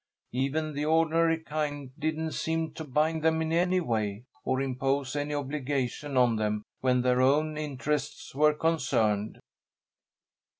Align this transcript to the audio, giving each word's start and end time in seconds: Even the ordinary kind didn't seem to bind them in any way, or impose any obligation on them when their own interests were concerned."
Even 0.33 0.73
the 0.73 0.83
ordinary 0.83 1.37
kind 1.37 1.91
didn't 1.99 2.31
seem 2.31 2.71
to 2.73 2.83
bind 2.83 3.21
them 3.21 3.39
in 3.39 3.51
any 3.53 3.79
way, 3.79 4.23
or 4.43 4.59
impose 4.59 5.15
any 5.15 5.35
obligation 5.35 6.17
on 6.17 6.37
them 6.37 6.63
when 6.79 7.03
their 7.03 7.21
own 7.21 7.55
interests 7.55 8.33
were 8.33 8.55
concerned." 8.55 9.37